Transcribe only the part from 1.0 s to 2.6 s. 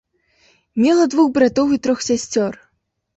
двух братоў і трох сясцёр.